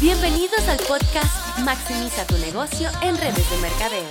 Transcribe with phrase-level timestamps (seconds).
[0.00, 4.06] Bienvenidos al podcast Maximiza tu negocio en redes de mercadeo.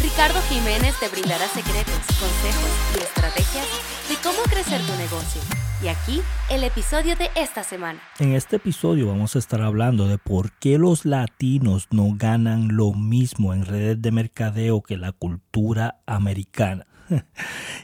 [0.00, 3.66] Ricardo Jiménez te brindará secretos, consejos y estrategias
[4.08, 5.42] de cómo crecer tu negocio.
[5.84, 8.00] Y aquí el episodio de esta semana.
[8.18, 12.94] En este episodio vamos a estar hablando de por qué los latinos no ganan lo
[12.94, 16.86] mismo en redes de mercadeo que la cultura americana.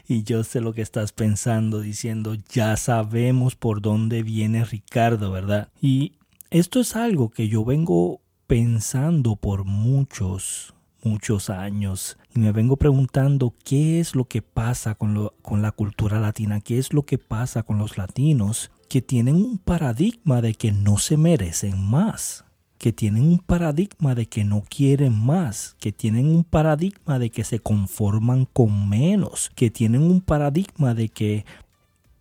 [0.07, 5.69] y yo sé lo que estás pensando diciendo, ya sabemos por dónde viene Ricardo, ¿verdad?
[5.79, 6.13] Y
[6.49, 10.73] esto es algo que yo vengo pensando por muchos,
[11.03, 16.19] muchos años y me vengo preguntando qué es lo que pasa con, con la cultura
[16.19, 20.71] latina, qué es lo que pasa con los latinos que tienen un paradigma de que
[20.71, 22.45] no se merecen más,
[22.77, 27.43] que tienen un paradigma de que no quieren más, que tienen un paradigma de que
[27.43, 31.45] se conforman con menos, que tienen un paradigma de que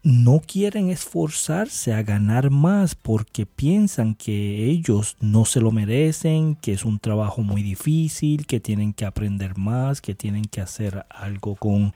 [0.04, 6.74] no quieren esforzarse a ganar más porque piensan que ellos no se lo merecen, que
[6.74, 11.56] es un trabajo muy difícil, que tienen que aprender más, que tienen que hacer algo
[11.56, 11.94] con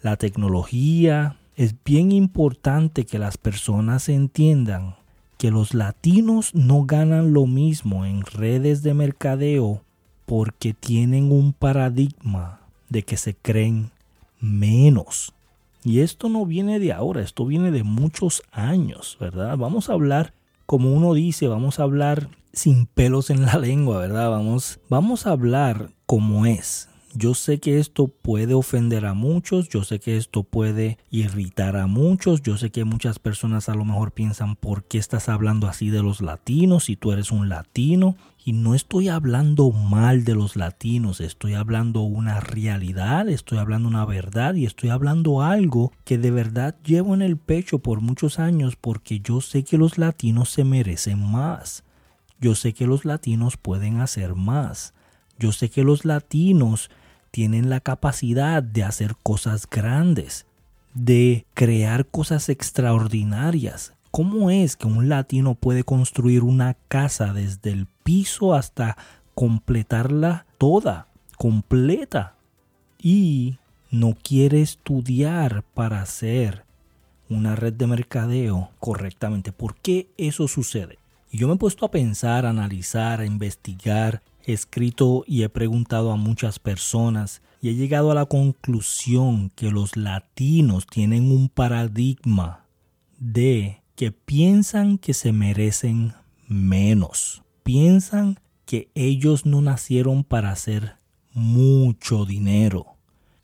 [0.00, 1.36] la tecnología.
[1.54, 4.96] Es bien importante que las personas entiendan
[5.36, 9.82] que los latinos no ganan lo mismo en redes de mercadeo
[10.24, 13.90] porque tienen un paradigma de que se creen
[14.40, 15.34] menos
[15.84, 19.56] y esto no viene de ahora, esto viene de muchos años, ¿verdad?
[19.56, 20.34] Vamos a hablar,
[20.66, 24.30] como uno dice, vamos a hablar sin pelos en la lengua, ¿verdad?
[24.30, 26.88] Vamos, vamos a hablar como es.
[27.14, 31.86] Yo sé que esto puede ofender a muchos, yo sé que esto puede irritar a
[31.86, 35.90] muchos, yo sé que muchas personas a lo mejor piensan por qué estás hablando así
[35.90, 38.16] de los latinos si tú eres un latino.
[38.44, 44.04] Y no estoy hablando mal de los latinos, estoy hablando una realidad, estoy hablando una
[44.04, 48.74] verdad y estoy hablando algo que de verdad llevo en el pecho por muchos años
[48.74, 51.84] porque yo sé que los latinos se merecen más.
[52.40, 54.94] Yo sé que los latinos pueden hacer más.
[55.38, 56.90] Yo sé que los latinos
[57.32, 60.46] tienen la capacidad de hacer cosas grandes,
[60.94, 63.94] de crear cosas extraordinarias.
[64.12, 68.98] ¿Cómo es que un latino puede construir una casa desde el piso hasta
[69.34, 72.36] completarla toda, completa?
[73.00, 73.58] Y
[73.90, 76.64] no quiere estudiar para hacer
[77.30, 79.52] una red de mercadeo correctamente.
[79.52, 80.98] ¿Por qué eso sucede?
[81.30, 84.20] Y yo me he puesto a pensar, a analizar, a investigar.
[84.44, 89.70] He escrito y he preguntado a muchas personas y he llegado a la conclusión que
[89.70, 92.66] los latinos tienen un paradigma
[93.18, 96.14] de que piensan que se merecen
[96.48, 97.42] menos.
[97.62, 100.96] Piensan que ellos no nacieron para hacer
[101.32, 102.96] mucho dinero.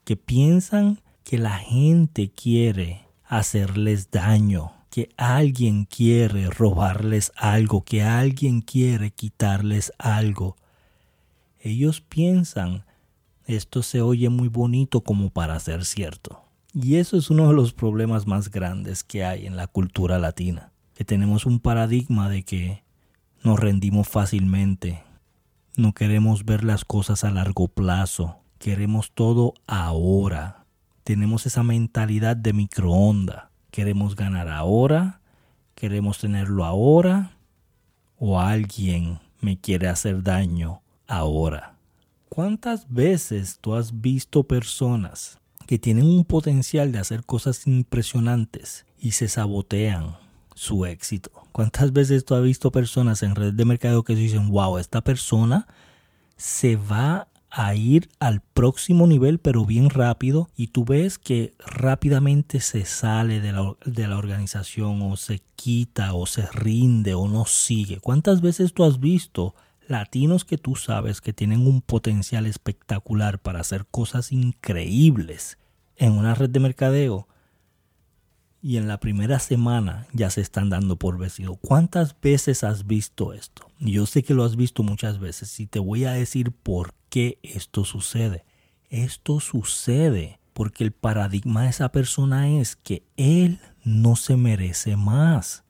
[0.04, 4.72] Que piensan que la gente quiere hacerles daño.
[4.90, 7.84] Que alguien quiere robarles algo.
[7.84, 10.56] Que alguien quiere quitarles algo.
[11.68, 12.84] Ellos piensan
[13.48, 16.44] esto se oye muy bonito como para ser cierto.
[16.74, 20.70] Y eso es uno de los problemas más grandes que hay en la cultura latina,
[20.94, 22.82] que tenemos un paradigma de que
[23.42, 25.02] nos rendimos fácilmente,
[25.76, 30.66] no queremos ver las cosas a largo plazo, queremos todo ahora,
[31.04, 35.20] tenemos esa mentalidad de microonda, queremos ganar ahora,
[35.74, 37.32] queremos tenerlo ahora,
[38.18, 41.74] o alguien me quiere hacer daño ahora.
[42.28, 45.38] ¿Cuántas veces tú has visto personas
[45.68, 50.16] que tienen un potencial de hacer cosas impresionantes y se sabotean
[50.54, 51.30] su éxito.
[51.52, 55.68] ¿Cuántas veces tú has visto personas en redes de mercado que dicen, wow, esta persona
[56.36, 62.60] se va a ir al próximo nivel pero bien rápido y tú ves que rápidamente
[62.60, 67.44] se sale de la, de la organización o se quita o se rinde o no
[67.44, 68.00] sigue?
[68.00, 69.54] ¿Cuántas veces tú has visto
[69.88, 75.58] latinos que tú sabes que tienen un potencial espectacular para hacer cosas increíbles
[75.96, 77.28] en una red de mercadeo
[78.60, 81.56] y en la primera semana ya se están dando por vencido.
[81.56, 83.70] ¿Cuántas veces has visto esto?
[83.78, 87.38] Yo sé que lo has visto muchas veces y te voy a decir por qué
[87.42, 88.44] esto sucede.
[88.90, 95.62] Esto sucede porque el paradigma de esa persona es que él no se merece más,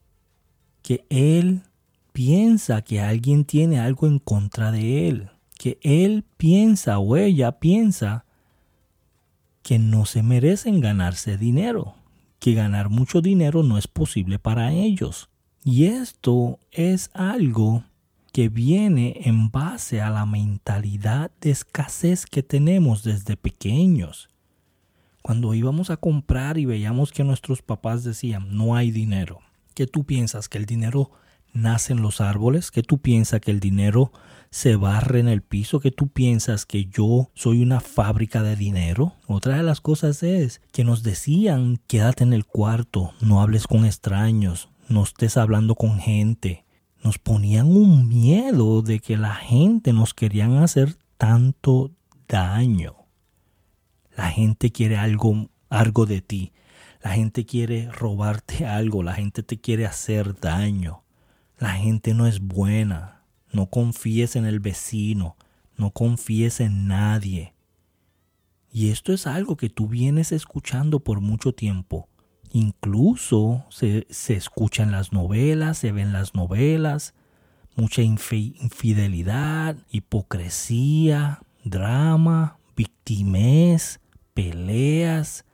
[0.83, 1.63] que él
[2.19, 8.25] piensa que alguien tiene algo en contra de él, que él piensa o ella piensa
[9.63, 11.95] que no se merecen ganarse dinero,
[12.41, 15.31] que ganar mucho dinero no es posible para ellos.
[15.63, 17.85] Y esto es algo
[18.33, 24.29] que viene en base a la mentalidad de escasez que tenemos desde pequeños.
[25.23, 29.39] Cuando íbamos a comprar y veíamos que nuestros papás decían no hay dinero,
[29.75, 31.13] ¿qué tú piensas que el dinero
[31.53, 32.71] nacen los árboles?
[32.71, 34.13] ¿Que tú piensas que el dinero
[34.51, 35.81] se barre en el piso?
[35.81, 39.15] ¿Que tú piensas que yo soy una fábrica de dinero?
[39.27, 43.85] Otra de las cosas es que nos decían quédate en el cuarto, no hables con
[43.85, 46.65] extraños, no estés hablando con gente.
[47.03, 51.93] Nos ponían un miedo de que la gente nos querían hacer tanto
[52.27, 52.97] daño.
[54.17, 56.53] La gente quiere algo, algo de ti.
[57.03, 59.03] La gente quiere robarte algo.
[59.05, 61.05] La gente te quiere hacer daño.
[61.59, 63.23] La gente no es buena.
[63.53, 65.37] No confíes en el vecino.
[65.77, 67.55] No confíes en nadie.
[68.73, 72.09] Y esto es algo que tú vienes escuchando por mucho tiempo.
[72.53, 77.15] Incluso se, se escuchan las novelas, se ven las novelas,
[77.77, 84.01] mucha infidelidad, hipocresía, drama, victimez,
[84.35, 85.45] peleas.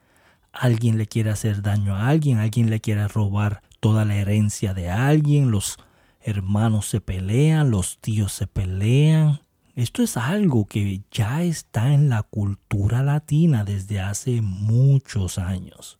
[0.52, 4.90] Alguien le quiere hacer daño a alguien, alguien le quiere robar toda la herencia de
[4.90, 5.78] alguien, los
[6.24, 9.40] hermanos se pelean, los tíos se pelean.
[9.74, 15.98] Esto es algo que ya está en la cultura latina desde hace muchos años.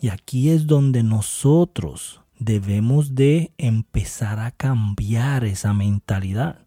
[0.00, 6.65] Y aquí es donde nosotros debemos de empezar a cambiar esa mentalidad.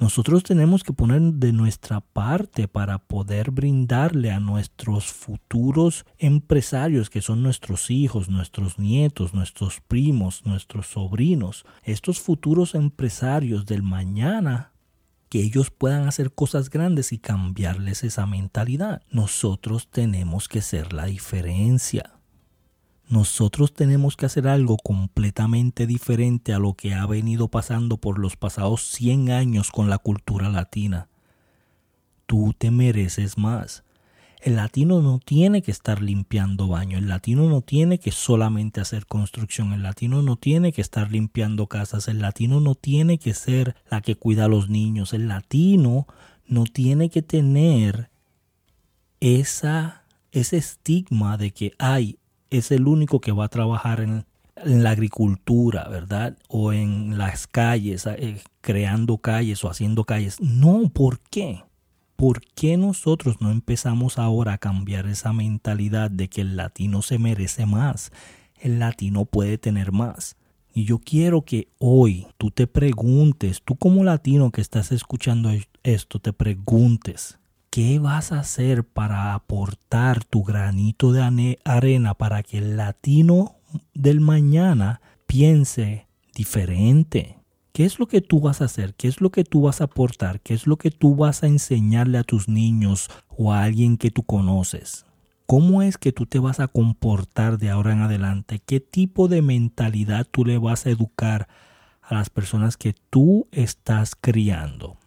[0.00, 7.20] Nosotros tenemos que poner de nuestra parte para poder brindarle a nuestros futuros empresarios, que
[7.20, 14.72] son nuestros hijos, nuestros nietos, nuestros primos, nuestros sobrinos, estos futuros empresarios del mañana,
[15.28, 19.02] que ellos puedan hacer cosas grandes y cambiarles esa mentalidad.
[19.10, 22.19] Nosotros tenemos que ser la diferencia.
[23.10, 28.36] Nosotros tenemos que hacer algo completamente diferente a lo que ha venido pasando por los
[28.36, 31.08] pasados 100 años con la cultura latina.
[32.26, 33.82] Tú te mereces más.
[34.40, 39.06] El latino no tiene que estar limpiando baño, el latino no tiene que solamente hacer
[39.06, 43.74] construcción, el latino no tiene que estar limpiando casas, el latino no tiene que ser
[43.90, 46.06] la que cuida a los niños, el latino
[46.46, 48.08] no tiene que tener
[49.18, 52.19] esa, ese estigma de que hay
[52.50, 54.26] es el único que va a trabajar en,
[54.62, 56.36] la agricultura, ¿verdad?
[56.48, 60.38] O en las calles, eh, creando calles o haciendo calles.
[60.38, 61.62] No, ¿por qué?
[62.14, 67.18] ¿Por qué nosotros no empezamos ahora a cambiar esa mentalidad de que el latino se
[67.18, 68.12] merece más?
[68.60, 70.36] El latino puede tener más.
[70.74, 75.50] Y yo quiero que hoy tú te preguntes, tú como latino que estás escuchando
[75.82, 77.39] esto, te preguntes,
[77.70, 83.58] ¿Qué vas a hacer para aportar tu granito de arena para que el latino
[83.94, 87.38] del mañana piense diferente?
[87.72, 88.94] ¿Qué es lo que tú vas a hacer?
[88.94, 90.40] ¿Qué es lo que tú vas a aportar?
[90.40, 94.10] ¿Qué es lo que tú vas a enseñarle a tus niños o a alguien que
[94.10, 95.06] tú conoces?
[95.46, 98.58] ¿Cómo es que tú te vas a comportar de ahora en adelante?
[98.58, 101.46] ¿Qué tipo de mentalidad tú le vas a educar
[102.02, 104.99] a las personas que tú estás criando?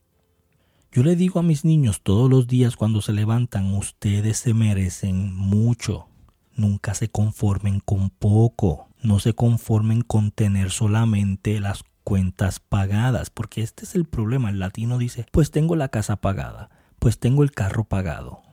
[0.94, 5.34] Yo le digo a mis niños todos los días cuando se levantan, ustedes se merecen
[5.34, 6.08] mucho.
[6.56, 8.90] Nunca se conformen con poco.
[9.02, 14.52] No se conformen con tener solamente las cuentas pagadas, porque este es el problema.
[14.52, 16.70] El latino dice, pues tengo la casa pagada,
[17.00, 18.44] pues tengo el carro pagado,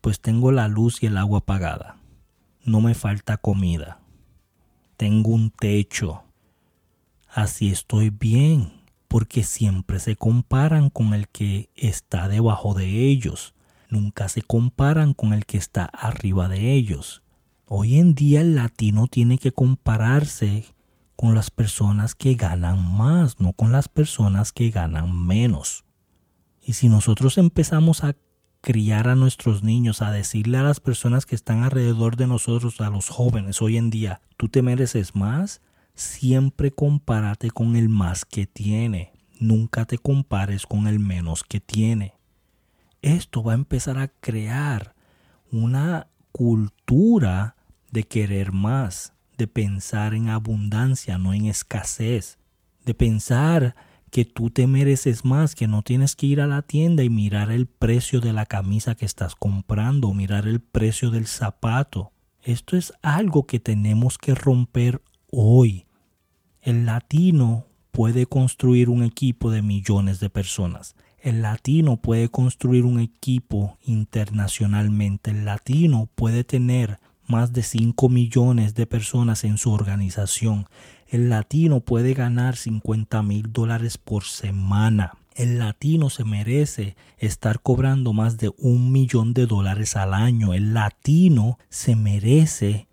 [0.00, 1.96] pues tengo la luz y el agua pagada.
[2.62, 3.98] No me falta comida.
[4.96, 6.22] Tengo un techo.
[7.28, 8.77] Así estoy bien
[9.08, 13.54] porque siempre se comparan con el que está debajo de ellos,
[13.88, 17.22] nunca se comparan con el que está arriba de ellos.
[17.66, 20.64] Hoy en día el latino tiene que compararse
[21.16, 25.84] con las personas que ganan más, no con las personas que ganan menos.
[26.62, 28.14] Y si nosotros empezamos a
[28.60, 32.90] criar a nuestros niños, a decirle a las personas que están alrededor de nosotros, a
[32.90, 35.60] los jóvenes hoy en día, tú te mereces más,
[35.98, 39.12] siempre compárate con el más que tiene.
[39.40, 42.14] Nunca te compares con el menos que tiene.
[43.02, 44.94] Esto va a empezar a crear
[45.50, 47.56] una cultura
[47.90, 52.38] de querer más, de pensar en abundancia, no en escasez,
[52.84, 53.74] de pensar
[54.10, 57.50] que tú te mereces más, que no tienes que ir a la tienda y mirar
[57.50, 62.12] el precio de la camisa que estás comprando, mirar el precio del zapato.
[62.42, 65.87] Esto es algo que tenemos que romper hoy.
[66.62, 70.96] El latino puede construir un equipo de millones de personas.
[71.20, 75.30] El latino puede construir un equipo internacionalmente.
[75.30, 80.66] El latino puede tener más de 5 millones de personas en su organización.
[81.06, 85.14] El latino puede ganar 50 mil dólares por semana.
[85.34, 90.54] El latino se merece estar cobrando más de un millón de dólares al año.
[90.54, 92.87] El latino se merece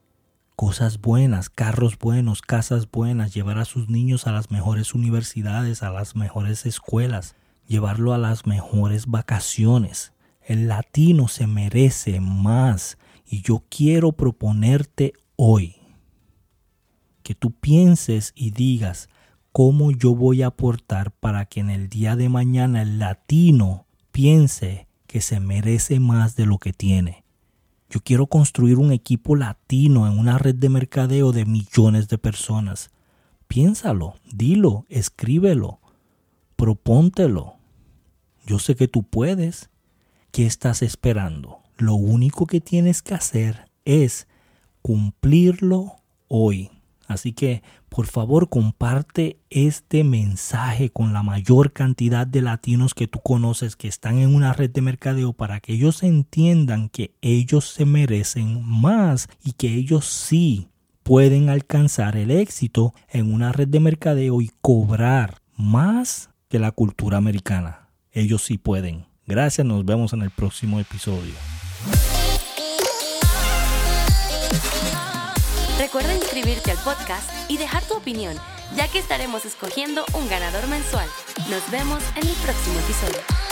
[0.56, 5.92] cosas buenas, carros buenos, casas buenas, llevar a sus niños a las mejores universidades, a
[5.92, 7.36] las mejores escuelas,
[7.68, 10.14] llevarlo a las mejores vacaciones.
[10.42, 15.76] El latino se merece más y yo quiero proponerte hoy
[17.24, 19.10] que tú pienses y digas
[19.52, 24.88] cómo yo voy a aportar para que en el día de mañana el latino piense
[25.08, 27.25] que se merece más de lo que tiene.
[27.96, 32.90] Yo quiero construir un equipo latino en una red de mercadeo de millones de personas.
[33.48, 35.80] Piénsalo, dilo, escríbelo,
[36.58, 37.56] propóntelo.
[38.46, 39.70] Yo sé que tú puedes.
[40.34, 41.60] ¿Qué estás esperando?
[41.78, 44.28] Lo único que tienes que hacer es
[44.82, 46.72] cumplirlo hoy.
[47.08, 53.20] Así que por favor comparte este mensaje con la mayor cantidad de latinos que tú
[53.20, 57.86] conoces que están en una red de mercadeo para que ellos entiendan que ellos se
[57.86, 60.70] merecen más y que ellos sí
[61.04, 67.18] pueden alcanzar el éxito en una red de mercadeo y cobrar más que la cultura
[67.18, 67.90] americana.
[68.12, 69.06] Ellos sí pueden.
[69.28, 71.34] Gracias, nos vemos en el próximo episodio.
[75.86, 78.36] Recuerda inscribirte al podcast y dejar tu opinión,
[78.76, 81.08] ya que estaremos escogiendo un ganador mensual.
[81.48, 83.45] Nos vemos en el próximo episodio.